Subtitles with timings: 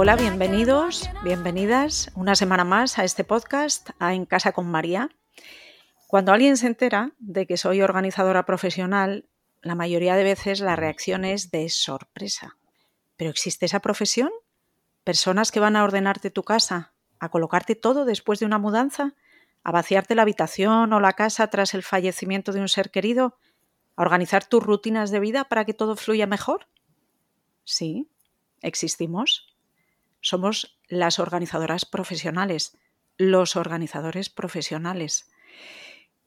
[0.00, 5.10] Hola, bienvenidos, bienvenidas una semana más a este podcast, a En Casa con María.
[6.06, 9.28] Cuando alguien se entera de que soy organizadora profesional,
[9.60, 12.56] la mayoría de veces la reacción es de sorpresa.
[13.16, 14.30] ¿Pero existe esa profesión?
[15.02, 19.16] ¿Personas que van a ordenarte tu casa, a colocarte todo después de una mudanza,
[19.64, 23.36] a vaciarte la habitación o la casa tras el fallecimiento de un ser querido,
[23.96, 26.68] a organizar tus rutinas de vida para que todo fluya mejor?
[27.64, 28.08] Sí,
[28.62, 29.57] existimos
[30.20, 32.76] somos las organizadoras profesionales,
[33.16, 35.30] los organizadores profesionales.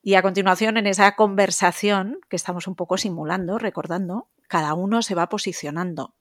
[0.01, 5.15] Y a continuación, en esa conversación que estamos un poco simulando, recordando, cada uno se
[5.15, 6.15] va posicionando.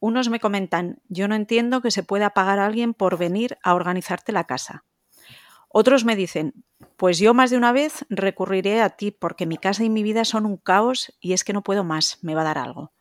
[0.00, 3.74] Unos me comentan, yo no entiendo que se pueda pagar a alguien por venir a
[3.74, 4.84] organizarte la casa.
[5.76, 6.54] Otros me dicen,
[6.96, 10.24] pues yo más de una vez recurriré a ti porque mi casa y mi vida
[10.24, 12.92] son un caos y es que no puedo más, me va a dar algo.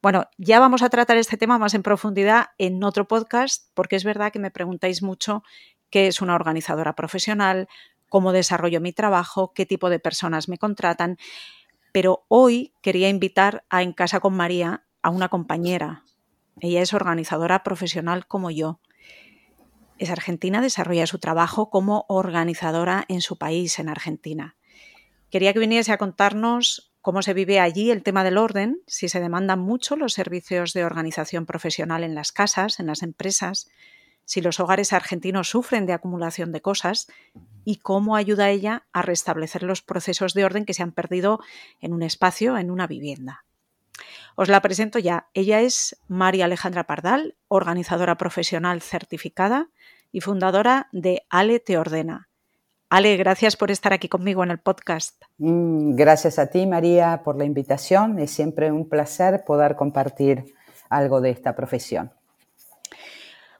[0.00, 4.04] Bueno, ya vamos a tratar este tema más en profundidad en otro podcast porque es
[4.04, 5.42] verdad que me preguntáis mucho
[5.90, 7.68] qué es una organizadora profesional,
[8.08, 11.18] cómo desarrollo mi trabajo, qué tipo de personas me contratan.
[11.92, 16.02] Pero hoy quería invitar a En Casa con María a una compañera.
[16.62, 18.80] Ella es organizadora profesional como yo
[20.02, 24.56] es argentina, desarrolla su trabajo como organizadora en su país, en Argentina.
[25.30, 29.20] Quería que viniese a contarnos cómo se vive allí el tema del orden, si se
[29.20, 33.70] demandan mucho los servicios de organización profesional en las casas, en las empresas,
[34.24, 37.06] si los hogares argentinos sufren de acumulación de cosas
[37.64, 41.38] y cómo ayuda ella a restablecer los procesos de orden que se han perdido
[41.80, 43.44] en un espacio, en una vivienda.
[44.34, 45.28] Os la presento ya.
[45.34, 49.68] Ella es María Alejandra Pardal, organizadora profesional certificada
[50.12, 52.28] y fundadora de Ale Te Ordena.
[52.90, 55.20] Ale, gracias por estar aquí conmigo en el podcast.
[55.38, 58.18] Mm, gracias a ti, María, por la invitación.
[58.18, 60.54] Es siempre un placer poder compartir
[60.90, 62.12] algo de esta profesión.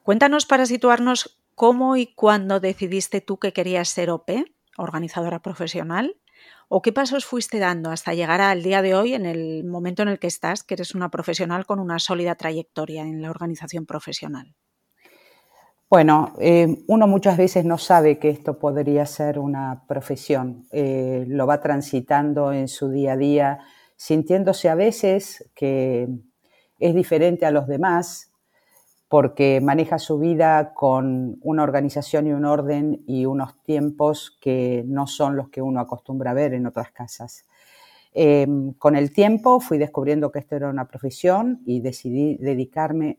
[0.03, 4.45] Cuéntanos para situarnos cómo y cuándo decidiste tú que querías ser OP,
[4.77, 6.17] organizadora profesional,
[6.75, 10.09] ¿O qué pasos fuiste dando hasta llegar al día de hoy, en el momento en
[10.09, 14.55] el que estás, que eres una profesional con una sólida trayectoria en la organización profesional?
[15.93, 20.65] Bueno, eh, uno muchas veces no sabe que esto podría ser una profesión.
[20.73, 23.59] Eh, lo va transitando en su día a día,
[23.95, 26.09] sintiéndose a veces que
[26.79, 28.33] es diferente a los demás,
[29.07, 35.07] porque maneja su vida con una organización y un orden y unos tiempos que no
[35.07, 37.45] son los que uno acostumbra a ver en otras casas.
[38.15, 43.19] Em, con el tiempo fui descubriendo que esto era una profesión y decidí dedicarme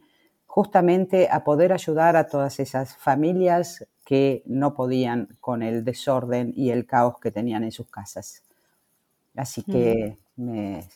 [0.53, 6.69] justamente a poder ayudar a todas esas familias que no podían con el desorden y
[6.69, 8.43] el caos que tenían en sus casas.
[9.35, 10.87] Así que me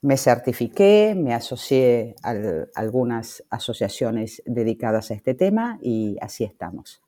[0.00, 2.34] me certifiqué, me asocié a
[2.74, 7.00] algunas asociaciones dedicadas a este tema y así estamos.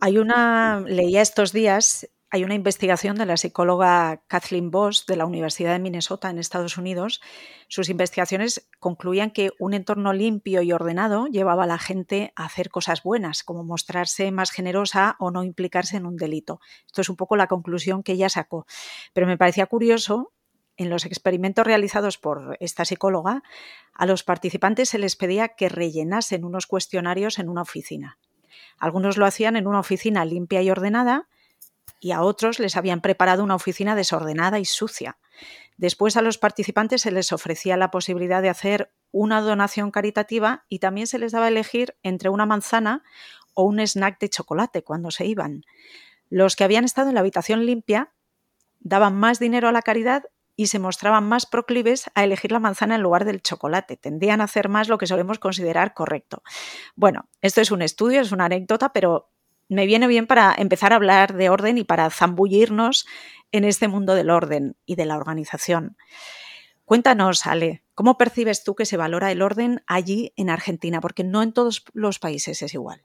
[0.00, 5.24] Hay una, leía estos días, hay una investigación de la psicóloga Kathleen Voss de la
[5.24, 7.22] Universidad de Minnesota en Estados Unidos.
[7.66, 12.68] Sus investigaciones concluían que un entorno limpio y ordenado llevaba a la gente a hacer
[12.68, 16.60] cosas buenas, como mostrarse más generosa o no implicarse en un delito.
[16.84, 18.66] Esto es un poco la conclusión que ella sacó.
[19.14, 20.34] Pero me parecía curioso
[20.76, 23.42] en los experimentos realizados por esta psicóloga,
[23.94, 28.18] a los participantes se les pedía que rellenasen unos cuestionarios en una oficina.
[28.76, 31.28] Algunos lo hacían en una oficina limpia y ordenada
[32.06, 35.18] y a otros les habían preparado una oficina desordenada y sucia.
[35.76, 40.78] Después a los participantes se les ofrecía la posibilidad de hacer una donación caritativa y
[40.78, 43.02] también se les daba a elegir entre una manzana
[43.54, 45.64] o un snack de chocolate cuando se iban.
[46.30, 48.12] Los que habían estado en la habitación limpia
[48.78, 52.94] daban más dinero a la caridad y se mostraban más proclives a elegir la manzana
[52.94, 53.96] en lugar del chocolate.
[53.96, 56.44] Tendían a hacer más lo que solemos considerar correcto.
[56.94, 59.32] Bueno, esto es un estudio, es una anécdota, pero
[59.68, 63.06] me viene bien para empezar a hablar de orden y para zambullirnos
[63.52, 65.96] en este mundo del orden y de la organización.
[66.84, 71.00] Cuéntanos, Ale, ¿cómo percibes tú que se valora el orden allí en Argentina?
[71.00, 73.02] Porque no en todos los países es igual.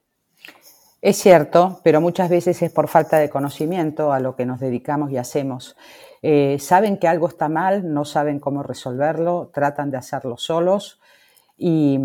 [1.01, 5.11] Es cierto, pero muchas veces es por falta de conocimiento a lo que nos dedicamos
[5.11, 5.75] y hacemos.
[6.21, 11.01] Eh, saben que algo está mal, no saben cómo resolverlo, tratan de hacerlo solos
[11.57, 11.97] y,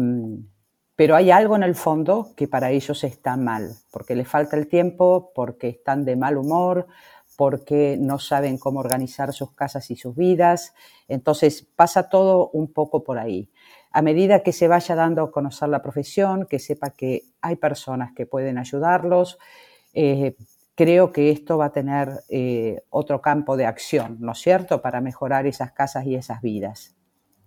[0.96, 4.66] pero hay algo en el fondo que para ellos está mal, porque les falta el
[4.66, 6.86] tiempo, porque están de mal humor,
[7.36, 10.74] porque no saben cómo organizar sus casas y sus vidas.
[11.06, 13.50] Entonces pasa todo un poco por ahí.
[13.92, 18.12] A medida que se vaya dando a conocer la profesión, que sepa que hay personas
[18.14, 19.38] que pueden ayudarlos,
[19.92, 20.34] eh,
[20.74, 25.00] creo que esto va a tener eh, otro campo de acción, ¿no es cierto?, para
[25.00, 26.95] mejorar esas casas y esas vidas.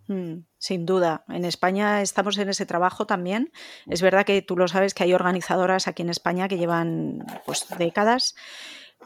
[0.10, 1.24] Mm, sin duda.
[1.30, 3.52] En España estamos en ese trabajo también.
[3.86, 7.68] Es verdad que tú lo sabes que hay organizadoras aquí en España que llevan pues,
[7.78, 8.36] décadas,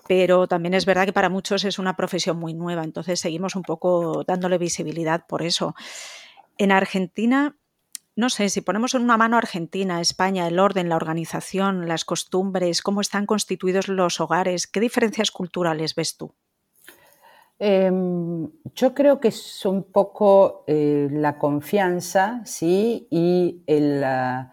[0.07, 2.85] pero también es verdad que para muchos es una profesión muy nueva.
[2.85, 5.75] Entonces seguimos un poco dándole visibilidad por eso.
[6.57, 7.57] En Argentina,
[8.15, 12.81] no sé, si ponemos en una mano Argentina, España, el orden, la organización, las costumbres,
[12.81, 16.33] cómo están constituidos los hogares, ¿qué diferencias culturales ves tú?
[17.65, 23.07] Em, yo creo que es un poco eh, la confianza, ¿sí?
[23.09, 24.51] Y la,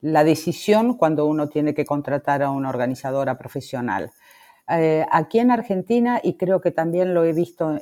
[0.00, 4.10] decisión cuando uno tiene que contratar a una organizadora profesional.
[4.70, 7.78] Eh, aquí en Argentina, y creo que también lo he visto,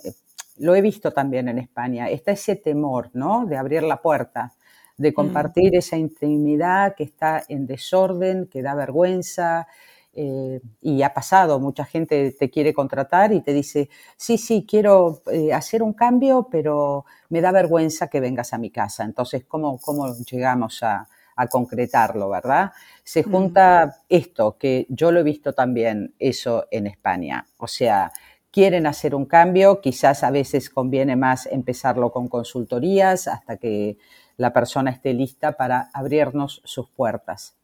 [0.58, 3.46] lo he visto también en España, está ese temor, ¿no?
[3.46, 4.54] De abrir la puerta,
[4.96, 5.14] de mm.
[5.14, 9.68] compartir esa intimidad que está en desorden, que da vergüenza,
[10.16, 15.22] eh, y ha pasado, mucha gente te quiere contratar y te dice, sí, sí, quiero
[15.32, 19.04] eh, hacer un cambio, pero me da vergüenza que vengas a mi casa.
[19.04, 21.08] Entonces, ¿cómo, cómo llegamos a,
[21.50, 22.70] concretarlo, verdad?
[23.02, 27.44] Se junta esto, que yo lo he visto también eso en España.
[27.56, 28.12] O sea,
[28.52, 33.98] quieren hacer un cambio, quizás a veces conviene más empezarlo con consultorías hasta que
[34.36, 37.56] la persona esté lista para abrirnos sus puertas.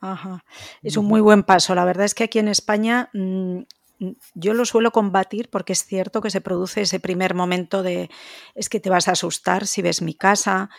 [0.00, 0.44] Ajá.
[0.82, 1.74] Es un muy buen paso.
[1.74, 3.58] La verdad es que aquí en España mm,
[3.98, 8.10] mm, yo lo suelo combatir porque es cierto que se produce ese primer momento de
[8.54, 10.70] es que te vas a asustar si ves mi casa,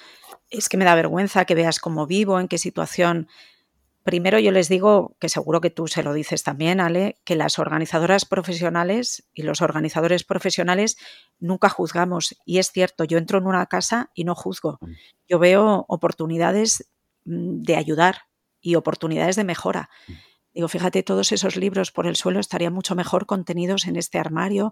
[0.49, 3.27] es que me da vergüenza que veas cómo vivo, en qué situación.
[4.03, 7.59] Primero yo les digo, que seguro que tú se lo dices también, Ale, que las
[7.59, 10.97] organizadoras profesionales y los organizadores profesionales
[11.39, 12.35] nunca juzgamos.
[12.45, 14.77] Y es cierto, yo entro en una casa y no juzgo.
[14.81, 14.91] Mm.
[15.27, 16.89] Yo veo oportunidades
[17.25, 18.28] de ayudar,
[18.61, 19.89] y oportunidades de mejora.
[20.07, 20.13] Mm.
[20.53, 24.71] Digo, fíjate, todos esos libros por el suelo estarían mucho mejor contenidos en este armario.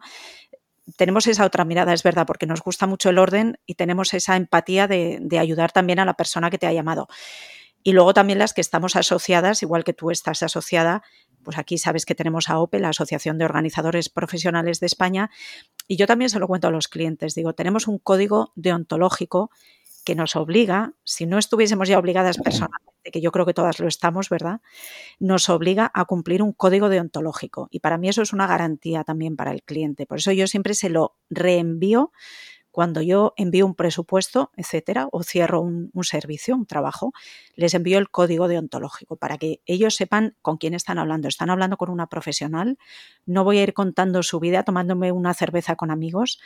[0.97, 4.35] Tenemos esa otra mirada, es verdad, porque nos gusta mucho el orden y tenemos esa
[4.35, 7.07] empatía de, ayudar también a la persona que te ha llamado.
[7.83, 11.03] Y luego también las que estamos asociadas, igual que tú estás asociada,
[11.43, 15.29] pues aquí sabes que tenemos a OPE, la Asociación de Organizadores Profesionales de España,
[15.87, 19.51] y yo también se lo cuento a los clientes, digo, tenemos un código deontológico
[20.03, 23.87] que nos obliga, si no estuviésemos ya obligadas personalmente, que yo creo que todas lo
[23.87, 24.61] estamos, ¿verdad?
[25.19, 27.67] Nos obliga a cumplir un código deontológico.
[27.71, 30.05] Y para mí eso es una garantía también para el cliente.
[30.05, 32.11] Por eso yo siempre se lo reenvío
[32.77, 37.11] cuando yo envío un presupuesto, etcétera, o cierro un, servicio, un trabajo,
[37.55, 41.27] les envío el código deontológico para que ellos sepan con quién están hablando.
[41.27, 42.77] Están hablando con una profesional,
[43.25, 46.39] no voy a ir contando su vida tomándome una cerveza con amigos,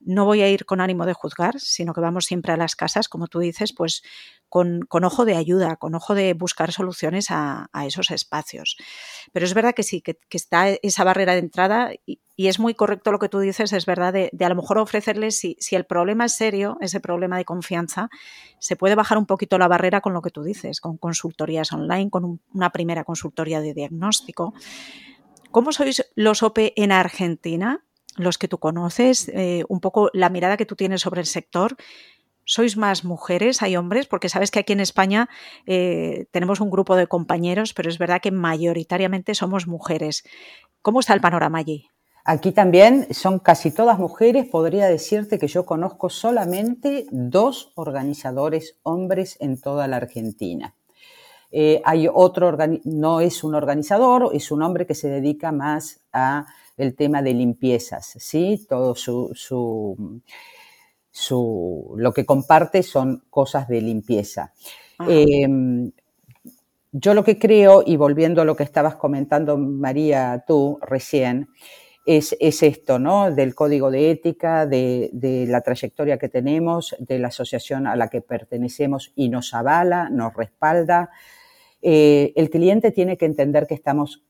[0.00, 3.08] no voy a ir con ánimo de juzgar, sino que vamos siempre a las casas,
[3.08, 4.02] como tú dices, pues
[4.48, 8.76] con, ojo de ayuda, con ojo de buscar soluciones a, esos espacios.
[9.32, 13.10] Pero es verdad que sí, que, está esa barrera de entrada y, es muy correcto
[13.10, 16.26] lo que tú dices, es verdad, de, a lo mejor ofrecerles, si, si, el problema
[16.26, 18.10] es serio, ese problema de confianza,
[18.60, 22.10] se puede bajar un poquito la barrera con lo que tú dices, con consultorías online,
[22.10, 24.54] con una primera consultoría de diagnóstico.
[25.50, 27.84] ¿Cómo sois los OPE en Argentina?
[28.18, 31.76] Los que tú conoces, eh, un poco la mirada que tú tienes sobre el sector
[32.50, 33.60] ¿Sois más mujeres?
[33.60, 34.06] ¿Hay hombres?
[34.06, 35.28] Porque sabes que aquí en España
[35.66, 40.24] eh, tenemos un grupo de compañeros, pero es verdad que mayoritariamente somos mujeres.
[40.80, 41.90] ¿Cómo está el panorama allí?
[42.24, 44.46] Aquí también son casi todas mujeres.
[44.48, 50.74] Podría decirte que yo conozco solamente dos organizadores hombres en toda la Argentina.
[51.50, 56.46] Eh, hay otro, no es un organizador, es un hombre que se dedica más a
[56.78, 58.64] el tema de limpiezas, ¿sí?
[58.68, 59.34] Todo su
[61.96, 64.52] lo que comparte son cosas de limpieza.
[65.08, 65.92] Em,
[66.92, 71.48] yo lo que creo, y volviendo a lo que estabas comentando, María, tú recién,
[72.06, 73.30] es, esto, ¿no?
[73.30, 75.10] Del código de ética, de,
[75.46, 80.32] la trayectoria que tenemos, de la asociación a la que pertenecemos y nos avala, nos
[80.34, 81.10] respalda.
[81.82, 84.24] Eh, el cliente tiene que entender que estamos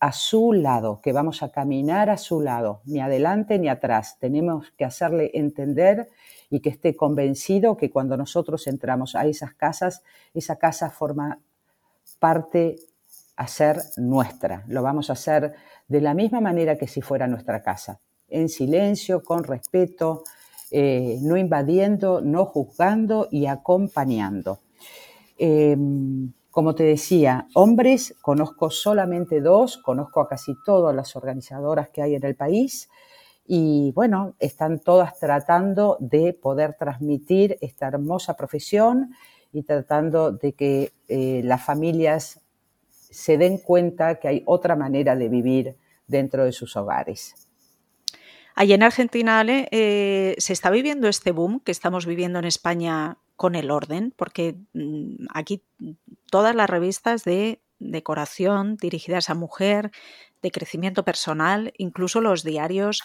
[0.00, 4.16] a su lado, que vamos a caminar a su lado, ni adelante ni atrás.
[4.20, 6.08] Tenemos que hacerle entender
[6.50, 10.02] y que esté convencido que cuando nosotros entramos a esas casas,
[10.34, 11.40] esa casa forma
[12.18, 12.76] parte
[13.36, 14.64] a ser nuestra.
[14.68, 15.54] Lo vamos a hacer
[15.88, 20.24] de la misma manera que si fuera nuestra casa, en silencio, con respeto,
[20.70, 24.60] eh, no invadiendo, no juzgando y acompañando.
[25.38, 32.02] Em, como te decía, hombres, conozco solamente dos, conozco a casi todas las organizadoras que
[32.02, 32.90] hay en el país
[33.46, 39.14] y bueno, están todas tratando de poder transmitir esta hermosa profesión
[39.52, 42.40] y tratando de que eh, las familias
[42.90, 45.76] se den cuenta que hay otra manera de vivir
[46.08, 47.36] dentro de sus hogares.
[48.56, 53.18] Allí en Argentina, Ale, eh, se está viviendo este boom que estamos viviendo en España
[53.38, 55.62] con el orden, porque mm, aquí
[56.28, 59.92] todas las revistas de decoración dirigidas a mujer,
[60.42, 63.02] de crecimiento personal, incluso los diarios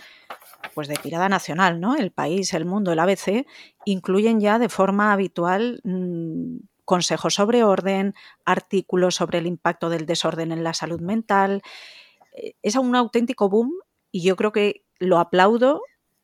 [0.73, 1.95] pues de tirada nacional, ¿no?
[1.95, 3.45] El país, el mundo, el ABC,
[3.85, 10.51] incluyen ya de forma habitual mm, consejos sobre orden, artículos sobre el impacto del desorden
[10.51, 11.61] en la salud mental.
[12.35, 13.71] Eh, es un auténtico boom
[14.11, 15.81] y yo creo que lo aplaudo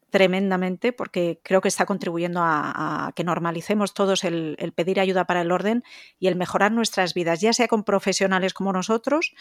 [0.09, 5.51] tremendamente porque creo que está contribuyendo a, que normalicemos todos el, pedir ayuda para el
[5.51, 5.83] orden
[6.19, 9.33] y el mejorar nuestras vidas, ya sea con profesionales como nosotros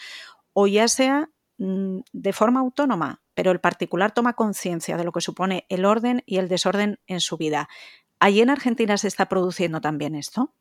[0.53, 5.21] o ya sea mm, de forma autónoma, pero el particular toma conciencia de lo que
[5.21, 7.69] supone el orden y el desorden en su vida.
[8.19, 10.53] ¿Allí en Argentina se está produciendo también esto?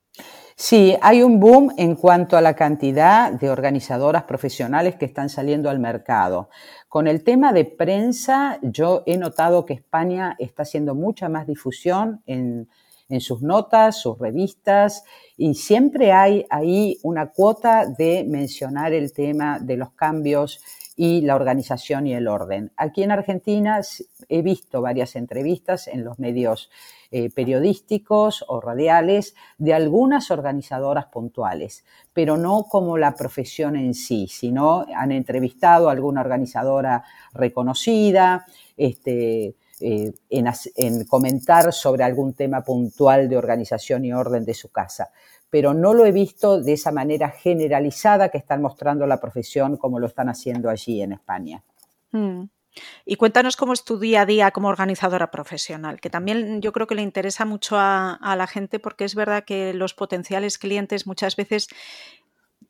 [0.57, 5.71] Sí, hay un boom en cuanto a la cantidad de organizadoras profesionales que están saliendo
[5.71, 6.50] al mercado.
[6.88, 12.23] Con el tema de prensa, yo he notado que España está haciendo mucha más difusión
[12.26, 12.66] en,
[13.21, 15.02] sus notas, sus revistas,
[15.37, 20.61] y siempre hay ahí una cuota de mencionar el tema de los cambios
[21.00, 22.73] y la organización y el orden.
[22.76, 23.81] Aquí en Argentina
[24.28, 26.71] he visto varias entrevistas en los medios
[27.12, 34.26] eh, periodísticos o radiales de algunas organizadoras puntuales, pero no como la profesión en sí,
[34.26, 38.45] sino han entrevistado a alguna organizadora reconocida,
[38.76, 45.11] este, eh, en, comentar sobre algún tema puntual de organización y orden de su casa.
[45.51, 49.99] Pero no lo he visto de esa manera generalizada que están mostrando la profesión como
[49.99, 51.63] lo están haciendo allí en España.
[52.13, 52.45] Mm.
[53.05, 56.87] Y cuéntanos cómo es tu día a día como organizadora profesional, que también yo creo
[56.87, 61.37] que le interesa mucho a, la gente porque es verdad que los potenciales clientes muchas
[61.37, 61.69] veces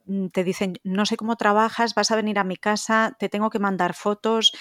[0.06, 3.50] mm, te dicen, no sé cómo trabajas, vas a venir a mi casa, te tengo
[3.50, 4.52] que mandar fotos,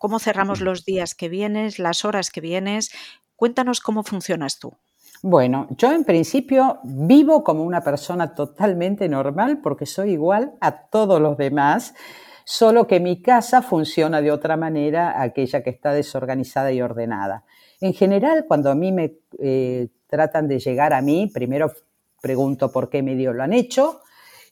[0.00, 2.90] cómo cerramos los días que vienes, las horas que vienes.
[3.36, 4.74] Cuéntanos cómo funcionas tú.
[5.22, 11.20] Bueno, yo en principio vivo como una persona totalmente normal porque soy igual a todos
[11.20, 11.94] los demás
[12.44, 17.44] solo que mi casa funciona de otra manera aquella que está desorganizada y ordenada.
[17.80, 21.72] En general, cuando a mí me eh, tratan de llegar a mí, primero
[22.22, 24.00] pregunto por qué medio lo han hecho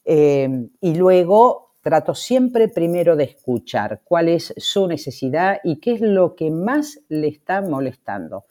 [0.03, 6.01] eh, y luego trato siempre primero de escuchar cuál es su necesidad y qué es
[6.01, 8.45] lo que más le está molestando.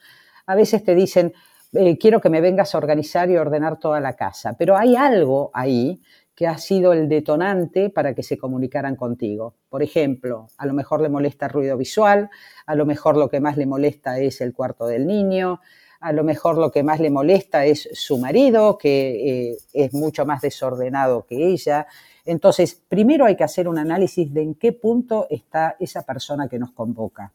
[0.47, 1.33] A veces te dicen,
[1.73, 5.51] eh, quiero que me vengas a organizar y ordenar toda la casa, pero hay algo
[5.53, 6.01] ahí
[6.33, 9.57] que ha sido el detonante para que se comunicaran contigo.
[9.69, 12.31] Por ejemplo, a lo mejor le molesta el ruido visual,
[12.67, 15.61] a lo mejor lo que más le molesta es el cuarto del niño,
[15.99, 20.25] a lo mejor lo que más le molesta es su marido, que eh, es mucho
[20.25, 21.89] más desordenado que ella.
[22.25, 26.59] Entonces, primero hay que hacer un análisis de en qué punto está esa persona que
[26.59, 27.33] nos convoca.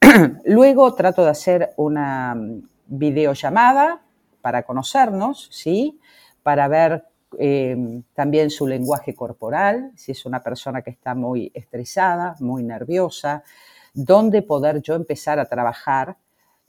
[0.44, 4.02] Luego trato de hacer una mm, videollamada
[4.42, 5.98] para conocernos, ¿sí?
[6.42, 7.04] Para ver
[7.36, 13.44] Em, también su lenguaje corporal, si es una persona que está muy estresada, muy nerviosa,
[13.92, 16.16] dónde poder yo empezar a trabajar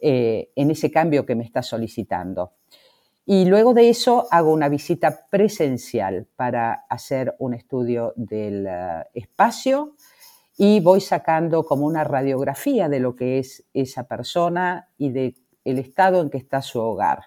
[0.01, 2.51] eh, en ese cambio que me está solicitando.
[3.31, 9.93] Y luego de eso hago una visita presencial para hacer un estudio del eh, espacio
[10.57, 15.77] y voy sacando como una radiografía de lo que es esa persona y del el
[15.77, 17.19] estado en que está su hogar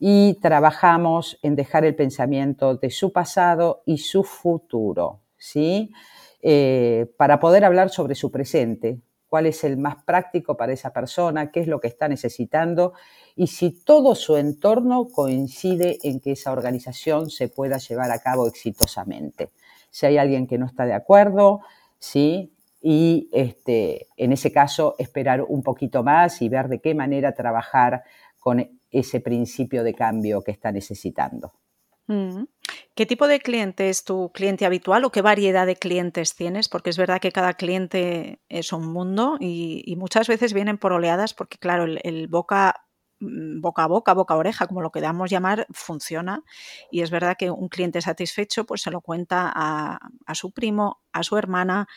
[0.00, 5.92] y trabajamos en dejar el pensamiento de su pasado y su futuro, ¿sí?
[6.42, 11.50] Eh, para poder hablar sobre su presente, cuál es el más práctico para esa persona,
[11.50, 12.92] qué es lo que está necesitando
[13.36, 18.48] y si todo su entorno coincide en que esa organización se pueda llevar a cabo
[18.48, 19.52] exitosamente.
[19.88, 21.60] Si hay alguien que no está de acuerdo,
[21.98, 22.52] ¿sí?
[22.82, 28.02] Y este, en ese caso esperar un poquito más y ver de qué manera trabajar
[28.40, 31.52] con ese principio de cambio que está necesitando.
[32.08, 32.42] Mm.
[33.00, 36.68] ¿Qué tipo de cliente es tu cliente habitual o qué variedad de clientes tienes?
[36.68, 41.32] Porque es verdad que cada cliente es un mundo y, muchas veces vienen por oleadas
[41.32, 42.84] porque, claro, el, boca,
[43.20, 46.44] mm, boca a boca, boca a oreja, como lo queramos llamar, funciona.
[46.90, 51.22] Y es verdad que un cliente satisfecho pues se lo cuenta a, su primo, a
[51.22, 51.88] su hermana,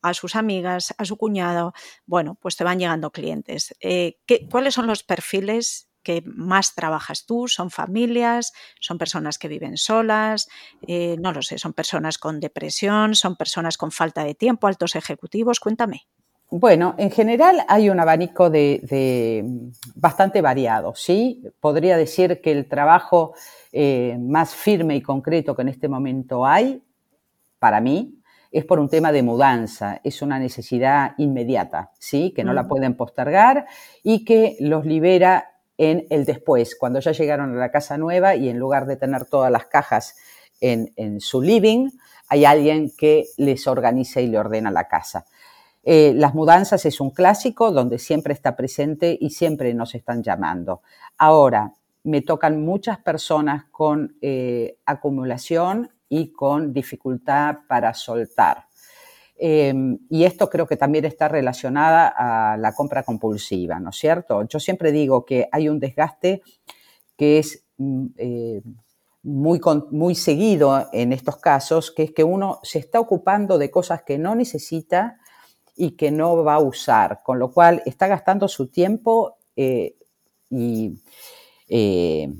[0.00, 1.74] a sus amigas, a su cuñado.
[2.06, 3.74] Bueno, pues te van llegando clientes.
[3.80, 4.20] Eh,
[4.50, 7.48] ¿Cuáles son los perfiles que más trabajas tú?
[7.48, 8.52] ¿Son familias?
[8.78, 10.48] ¿Son personas que viven solas?
[10.86, 13.16] Eh, no lo sé, ¿son personas con depresión?
[13.16, 14.68] ¿Son personas con falta de tiempo?
[14.68, 15.58] ¿Altos ejecutivos?
[15.58, 16.06] Cuéntame.
[16.48, 19.44] Bueno, en general hay un abanico de,
[19.96, 21.42] bastante variado, ¿sí?
[21.58, 23.34] Podría decir que el trabajo
[23.72, 26.84] eh, más firme y concreto que en este momento hay,
[27.58, 28.22] para mí,
[28.52, 32.32] es por un tema de mudanza, es una necesidad inmediata, ¿sí?
[32.32, 33.66] Que no la pueden postergar
[34.04, 38.48] y que los libera en el después, cuando ya llegaron a la casa nueva y
[38.48, 40.16] en lugar de tener todas las cajas
[40.60, 41.90] en, su living,
[42.28, 45.26] hay alguien que les organiza y le ordena la casa.
[45.82, 50.82] Eh, las mudanzas es un clásico donde siempre está presente y siempre nos están llamando.
[51.18, 51.72] Ahora,
[52.04, 58.66] me tocan muchas personas con eh, acumulación y con dificultad para soltar.
[59.38, 64.42] Em, y esto creo que también está relacionada a la compra compulsiva, ¿no es cierto?
[64.48, 66.42] Yo siempre digo que hay un desgaste
[67.16, 68.62] que es mm, eh,
[69.22, 74.02] muy, muy seguido en estos casos, que es que uno se está ocupando de cosas
[74.04, 75.18] que no necesita
[75.74, 79.96] y que no va a usar, con lo cual está gastando su tiempo eh,
[80.48, 80.94] y
[81.68, 82.32] eh,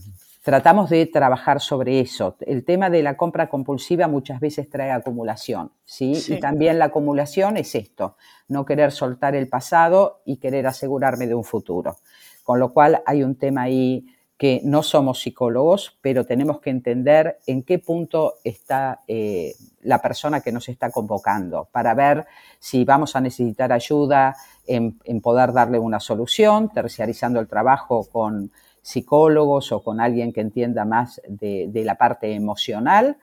[0.47, 2.37] tratamos de trabajar sobre eso.
[2.39, 6.13] El tema de la compra compulsiva muchas veces trae acumulación, ¿sí?
[6.29, 11.35] Y también la acumulación es esto, no querer soltar el pasado y querer asegurarme de
[11.35, 11.97] un futuro.
[12.45, 14.07] Con lo cual hay un tema ahí
[14.39, 20.43] que no somos psicólogos, pero tenemos que entender en qué punto está eh, la persona
[20.43, 22.25] que nos está convocando para ver
[22.61, 28.53] si vamos a necesitar ayuda en, poder darle una solución, terciarizando el trabajo con
[28.87, 33.17] psicólogos o con alguien que entienda más de, la parte emocional.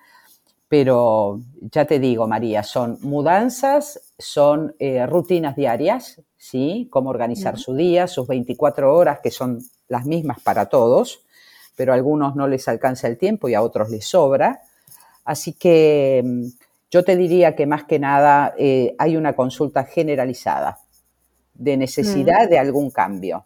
[0.67, 1.39] Pero
[1.71, 6.89] ya te digo, María, son mudanzas, son eh, rutinas diarias, ¿sí?
[6.91, 11.21] Cómo organizar su día, sus 24 horas, que son las mismas para todos,
[11.77, 14.63] pero a algunos no les alcanza el tiempo y a otros les sobra.
[15.23, 16.45] Así que mm,
[16.91, 20.79] yo te diría que más que nada eh, hay una consulta generalizada
[21.53, 23.45] de necesidad de algún cambio.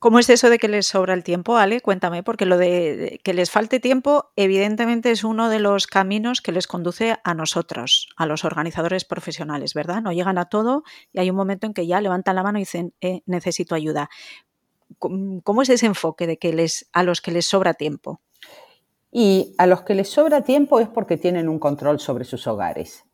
[0.00, 1.80] ¿Cómo es eso de que les sobra el tiempo, Ale?
[1.80, 6.52] Cuéntame, porque lo de que les falte tiempo, evidentemente es uno de los caminos que
[6.52, 10.00] les conduce a nosotros, a los organizadores profesionales, ¿verdad?
[10.00, 12.62] No llegan a todo y hay un momento en que ya levantan la mano y
[12.62, 14.08] dicen, eh, necesito ayuda.
[14.98, 18.20] ¿Cómo es ese enfoque de que les, a los que les sobra tiempo?
[19.10, 23.07] Y a los que les sobra tiempo es porque tienen un control sobre sus hogares.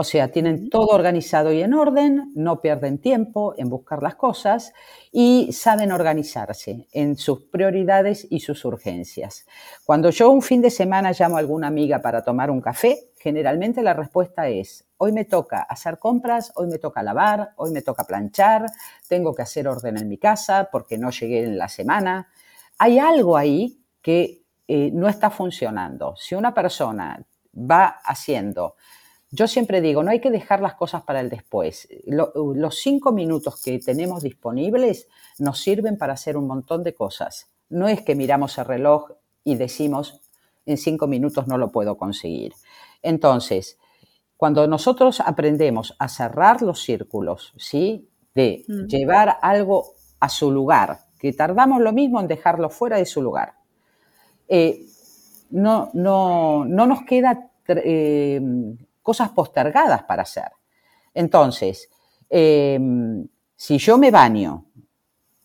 [0.00, 4.72] O sea, tienen todo organizado y en orden, no pierden tiempo en buscar las cosas
[5.10, 9.44] y saben organizarse en sus prioridades y sus urgencias.
[9.84, 13.82] Cuando yo un fin de semana llamo a alguna amiga para tomar un café, generalmente
[13.82, 18.04] la respuesta es, hoy me toca hacer compras, hoy me toca lavar, hoy me toca
[18.04, 18.66] planchar,
[19.08, 22.28] tengo que hacer orden en mi casa porque no llegué en la semana.
[22.78, 26.14] Hay algo ahí que eh, no está funcionando.
[26.14, 27.20] Si una persona
[27.52, 28.76] va haciendo
[29.30, 31.88] yo siempre digo, no hay que dejar las cosas para el después.
[32.06, 37.50] los cinco minutos que tenemos disponibles nos sirven para hacer un montón de cosas.
[37.68, 39.10] No es que miramos el reloj
[39.44, 40.22] y decimos,
[40.64, 42.54] en cinco minutos no lo puedo conseguir.
[43.02, 43.78] Entonces,
[44.36, 48.08] cuando nosotros aprendemos a cerrar los círculos, ¿sí?
[48.34, 48.86] De mm.
[48.86, 53.54] llevar algo a su lugar, que tardamos lo mismo en dejarlo fuera de su lugar,
[54.48, 54.86] eh,
[55.50, 58.40] no, no, no, nos queda eh,
[59.08, 60.52] cosas postergadas para hacer.
[61.14, 61.88] Entonces,
[62.28, 64.66] em, si yo me baño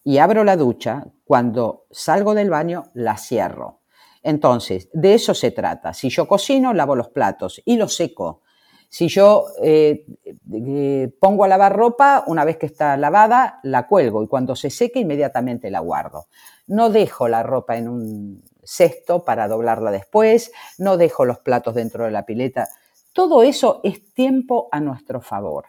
[0.04, 3.80] y abro la ducha, cuando salgo del baño la cierro.
[4.22, 5.94] Entonces, de eso se trata.
[5.94, 8.42] Si yo cocino, lavo los platos y los seco.
[8.90, 10.08] Si yo eh,
[10.52, 14.70] eh, pongo a lavar ropa, una vez que está lavada, la cuelgo y cuando se
[14.70, 16.26] seque inmediatamente la guardo.
[16.68, 22.04] No dejo la ropa en un cesto para doblarla después, no dejo los platos dentro
[22.04, 22.68] de la pileta
[23.14, 25.66] todo eso es tiempo a nuestro favor.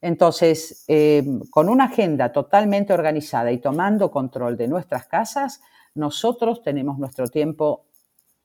[0.00, 5.60] Entonces, eh, con una agenda totalmente organizada y tomando control de nuestras casas,
[5.94, 7.86] nosotros tenemos nuestro tiempo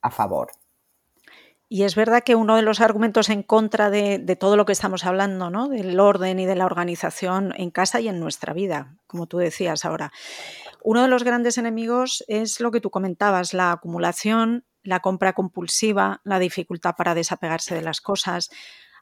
[0.02, 0.50] a favor.
[1.70, 5.06] Y es verdad que uno de los argumentos en contra de, todo lo que estamos
[5.06, 5.70] hablando, ¿no?
[5.70, 9.86] del orden y de la organización en casa y en nuestra vida, como tú decías
[9.86, 10.12] ahora,
[10.84, 16.22] uno de los grandes enemigos es lo que tú comentabas, la acumulación la compra compulsiva,
[16.24, 18.50] la dificultad para desapegarse de las cosas.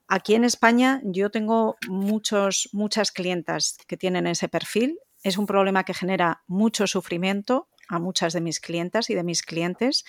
[0.07, 4.99] Aquí en España yo tengo muchos, muchas clientas que tienen ese perfil.
[5.23, 9.43] Es un problema que genera mucho sufrimiento a muchas de mis clientas y de mis
[9.43, 10.05] clientes.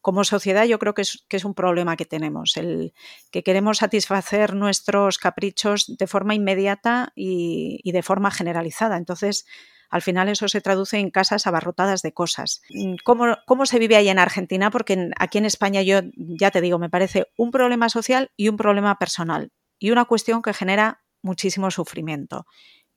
[0.00, 2.94] Como sociedad yo creo que es, que es un problema que tenemos, el
[3.30, 8.96] que queremos satisfacer nuestros caprichos de forma inmediata y, y de forma generalizada.
[8.96, 9.44] Entonces,
[9.90, 12.62] al final eso se traduce en casas abarrotadas de cosas.
[12.70, 14.70] Mm, ¿Cómo, cómo se vive ahí en Argentina?
[14.70, 18.56] Porque aquí en España yo ya te digo, me parece un problema social y un
[18.56, 22.46] problema personal y una cuestión que genera muchísimo sufrimiento.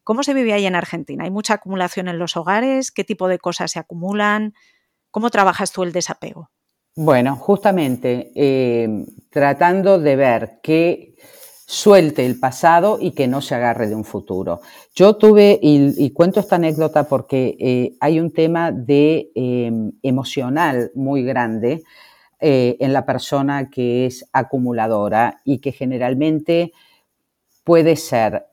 [0.03, 1.25] ¿Cómo se vive ahí en Argentina?
[1.25, 2.91] ¿Hay mucha acumulación en los hogares?
[2.91, 4.53] ¿Qué tipo de cosas se acumulan?
[5.11, 6.49] ¿Cómo trabajas tú el desapego?
[6.95, 11.15] Bueno, justamente eh, tratando de ver que
[11.65, 14.59] suelte el pasado y que no se agarre de un futuro.
[14.99, 21.23] Yo tuve, y, cuento esta anécdota porque eh, hay un tema de em, emocional muy
[21.23, 21.83] grande
[22.41, 26.73] eh, en la persona que es acumuladora y que generalmente
[27.63, 28.45] puede ser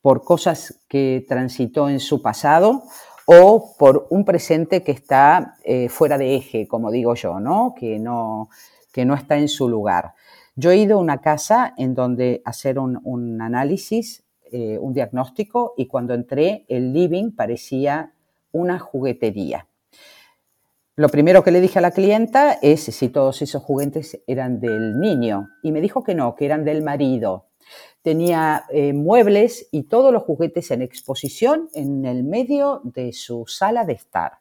[0.00, 2.84] por cosas que transitó en su pasado
[3.26, 7.74] o por un presente que está eh, fuera de eje, como digo yo, ¿no?
[7.76, 8.48] Que, ¿no?
[8.92, 10.14] que no está en su lugar.
[10.54, 14.21] Yo he ido a una casa en donde hacer un, análisis,
[14.52, 18.14] eh, un diagnóstico, y cuando entré, el living parecía
[18.52, 19.66] una juguetería.
[20.94, 25.00] Lo primero que le dije a la clienta es si todos esos juguetes eran del
[25.00, 27.46] niño, y me dijo que no, que eran del marido
[28.02, 33.84] tenía eh, muebles y todos los juguetes en exposición en el medio de su sala
[33.84, 34.32] de estar.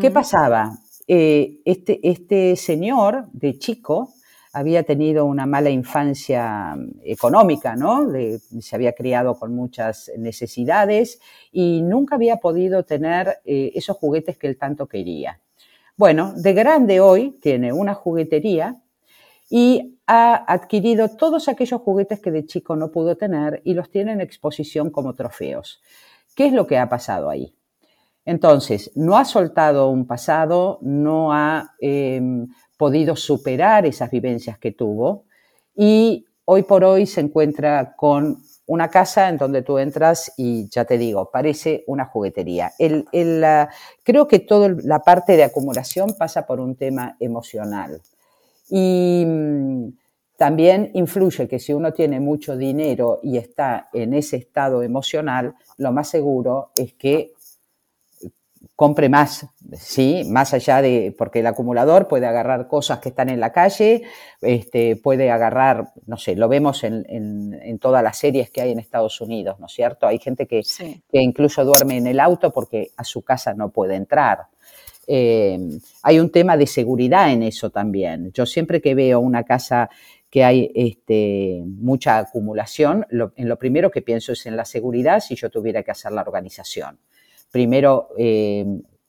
[0.00, 0.72] ¿Qué pasaba?
[1.06, 4.14] Eh, este, este señor de chico
[4.58, 8.08] había tenido una mala infancia económica, ¿no?
[8.60, 11.20] se había criado con muchas necesidades
[11.52, 15.40] y nunca había podido tener eh, esos juguetes que él tanto quería.
[15.96, 18.76] Bueno, de grande hoy tiene una juguetería
[19.48, 24.12] y ha adquirido todos aquellos juguetes que de chico no pudo tener y los tiene
[24.12, 25.80] en exposición como trofeos.
[26.34, 27.54] ¿Qué es lo que ha pasado ahí?
[28.24, 35.24] Entonces, no ha soltado un pasado, no ha em, podido superar esas vivencias que tuvo
[35.76, 38.38] y hoy por hoy se encuentra con
[38.68, 42.72] una casa en donde tú entras y ya te digo, parece una juguetería.
[44.02, 48.00] creo que toda la parte de acumulación pasa por un tema emocional.
[48.70, 49.88] Y mm,
[50.36, 55.92] también influye que si uno tiene mucho dinero y está en ese estado emocional, lo
[55.92, 57.32] más seguro es que
[58.78, 60.22] compre más, ¿sí?
[60.28, 64.04] Más allá de, porque el acumulador puede agarrar cosas que están en la calle,
[64.40, 68.78] este, puede agarrar, no sé, lo vemos en, en, todas las series que hay en
[68.78, 70.06] Estados Unidos, ¿no es cierto?
[70.06, 70.62] Hay gente que,
[71.10, 74.46] que incluso duerme en el auto porque a su casa no puede entrar.
[75.08, 75.58] Eh,
[76.04, 78.30] hay un tema de seguridad en eso también.
[78.32, 79.90] Yo siempre que veo una casa
[80.30, 85.34] que hay este, mucha acumulación, en lo primero que pienso es en la seguridad si
[85.34, 87.00] yo tuviera que hacer la organización.
[87.50, 88.64] Primero eh,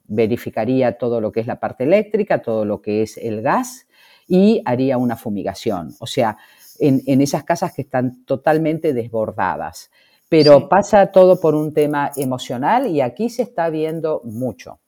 [0.06, 3.88] verificaría todo lo que es la parte eléctrica, todo lo que es el gas
[4.28, 5.96] y haría una fumigación.
[6.00, 6.38] O sea,
[6.80, 9.92] en, esas casas que están totalmente desbordadas.
[10.30, 14.80] Pero pasa todo por un tema emocional y aquí se está viendo mucho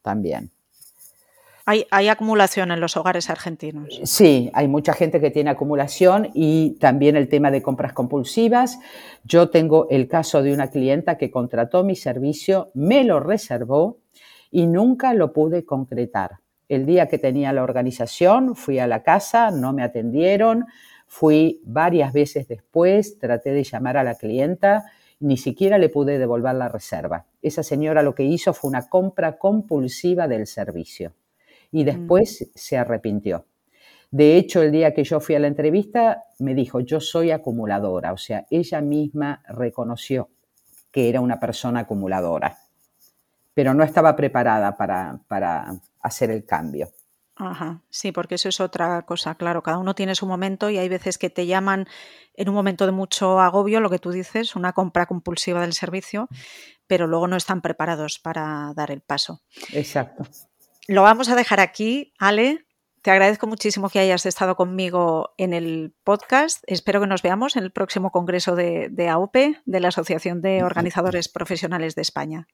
[0.00, 0.50] también.
[1.68, 4.00] Hay, acumulación en los hogares argentinos.
[4.04, 8.78] Sí, hay mucha gente que tiene acumulación y también el tema de compras compulsivas.
[9.24, 13.98] Yo tengo el caso de una clienta que contrató mi servicio, me lo reservó
[14.52, 16.38] y nunca lo pude concretar.
[16.68, 20.66] El día que tenía la organización, fui a la casa, no me atendieron,
[21.08, 24.84] fui varias veces después, traté de llamar a la clienta,
[25.18, 27.26] ni siquiera le pude devolver la reserva.
[27.42, 31.12] Esa señora lo que hizo fue una compra compulsiva del servicio
[31.70, 31.86] y mm.
[31.86, 33.46] después se arrepintió.
[34.10, 38.12] De hecho, el día que yo fui a la entrevista, me dijo, yo soy acumuladora,
[38.12, 40.30] o sea, ella misma reconoció
[40.90, 42.56] que era una persona acumuladora,
[43.52, 46.88] pero no estaba preparada para, para hacer el cambio.
[47.38, 50.88] Ajá, sí, porque eso es otra cosa, claro, cada uno tiene su momento y hay
[50.88, 51.86] veces que te llaman
[52.34, 56.28] en un momento de mucho agobio, lo que tú dices, una compra compulsiva del servicio,
[56.86, 59.42] pero luego no están preparados para dar el paso.
[59.74, 60.24] Exacto
[60.88, 62.66] lo vamos a dejar aquí, Ale.
[63.02, 66.62] Te agradezco muchísimo que hayas estado conmigo en el podcast.
[66.66, 71.28] Espero que nos veamos en el próximo congreso de, AOPE, de la Asociación de Organizadores
[71.28, 72.48] Profesionales de España.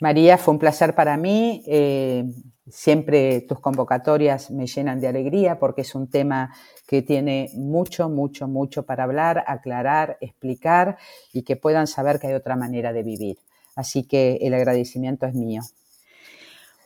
[0.00, 1.62] María, fue un placer para mí.
[1.68, 2.24] Eh,
[2.68, 6.52] siempre tus convocatorias me llenan de alegría porque es un tema
[6.86, 10.98] que tiene mucho, mucho, mucho para hablar, aclarar, explicar
[11.32, 13.38] y que puedan saber que hay otra manera de vivir.
[13.76, 15.62] Así que el agradecimiento es mío.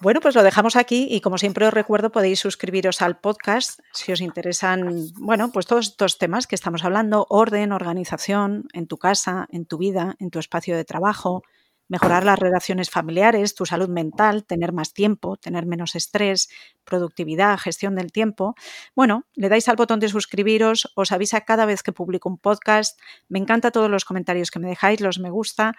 [0.03, 4.11] Bueno, pues lo dejamos aquí y como siempre os recuerdo podéis suscribiros al podcast si
[4.13, 9.47] os interesan, bueno, pues todos estos temas que estamos hablando, orden, organización en tu casa,
[9.51, 11.43] en tu vida, en tu espacio de trabajo,
[11.87, 16.49] mejorar las relaciones familiares, tu salud mental, tener más tiempo, tener menos estrés,
[16.85, 18.55] productividad, gestión del tiempo.
[18.95, 22.99] Bueno, le dais al botón de suscribiros, os avisa cada vez que publico un podcast.
[23.29, 25.75] Me encanta todos los comentarios que me dejáis, los me gusta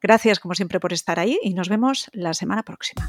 [0.00, 3.08] Gracias como siempre por estar ahí y nos vemos la semana próxima.